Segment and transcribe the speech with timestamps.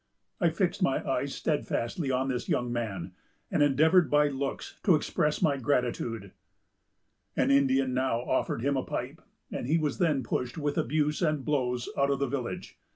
[0.39, 3.11] I fixed my eyes steadfastly on this young man,
[3.51, 6.31] and endeavored by looks to express my gratitude."
[7.37, 11.45] An Indian now offered him a pipe, and he was then pushed with abuse and
[11.45, 12.79] blows out of the village.